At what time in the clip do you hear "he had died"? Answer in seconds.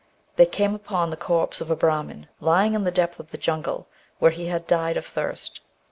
4.31-4.97